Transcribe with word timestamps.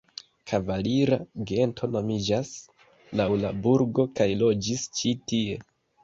Kavalira 0.51 1.17
gento 1.49 1.89
nomiĝas 1.95 2.53
laŭ 3.21 3.27
la 3.41 3.51
burgo 3.67 4.05
kaj 4.21 4.27
loĝis 4.41 4.87
ĉi-tie. 5.01 5.59